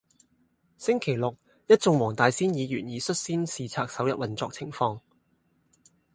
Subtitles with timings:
[0.79, 4.99] 星期六一眾黃大仙區議員已率先視察首日運作情況